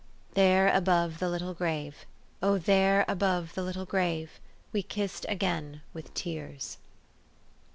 There 0.33 0.67
above 0.67 1.19
the 1.19 1.29
little 1.29 1.53
grave, 1.53 2.07
Oh! 2.41 2.57
there 2.57 3.05
above 3.07 3.53
the 3.53 3.61
little 3.61 3.85
grave, 3.85 4.39
We 4.73 4.81
kissed 4.81 5.27
again 5.29 5.83
with 5.93 6.11
tears." 6.15 6.79